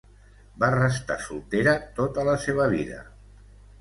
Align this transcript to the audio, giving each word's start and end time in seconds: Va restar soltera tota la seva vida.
Va 0.61 0.69
restar 0.75 1.17
soltera 1.25 1.75
tota 1.99 2.25
la 2.31 2.37
seva 2.47 2.67
vida. 2.73 3.03